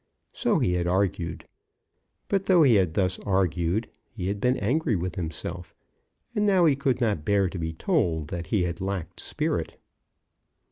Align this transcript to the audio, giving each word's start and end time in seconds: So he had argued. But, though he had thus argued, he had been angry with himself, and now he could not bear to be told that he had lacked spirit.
So 0.33 0.57
he 0.57 0.73
had 0.73 0.87
argued. 0.87 1.47
But, 2.27 2.47
though 2.47 2.63
he 2.63 2.73
had 2.73 2.95
thus 2.95 3.19
argued, 3.19 3.87
he 4.09 4.29
had 4.29 4.41
been 4.41 4.57
angry 4.57 4.95
with 4.95 5.13
himself, 5.13 5.75
and 6.33 6.43
now 6.43 6.65
he 6.65 6.75
could 6.75 6.99
not 6.99 7.23
bear 7.23 7.47
to 7.49 7.59
be 7.59 7.73
told 7.73 8.29
that 8.29 8.47
he 8.47 8.63
had 8.63 8.81
lacked 8.81 9.19
spirit. 9.19 9.77